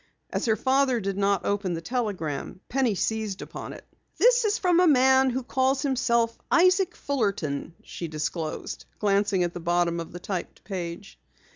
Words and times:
As 0.31 0.45
her 0.45 0.55
father 0.55 0.99
did 0.99 1.15
not 1.15 1.45
open 1.45 1.75
the 1.75 1.79
telegram, 1.79 2.59
Penny 2.69 2.95
seized 2.95 3.43
upon 3.43 3.71
it. 3.71 3.85
"This 4.17 4.45
is 4.45 4.57
from 4.57 4.79
a 4.79 4.87
man 4.87 5.29
who 5.29 5.43
calls 5.43 5.83
himself 5.83 6.39
Isaac 6.49 6.95
Fulterton," 6.95 7.75
she 7.83 8.07
disclosed, 8.07 8.85
glancing 8.97 9.43
at 9.43 9.53
the 9.53 9.59
bottom 9.59 9.99
of 9.99 10.11
the 10.11 10.19
typed 10.19 10.63
page. 10.63 11.19